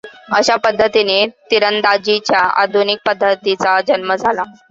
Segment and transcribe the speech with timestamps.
[0.33, 1.17] अशा पद्धतीने
[1.51, 4.43] तिरंदाजीच्या आधुनिक पद्धतीचा जन्म झाला.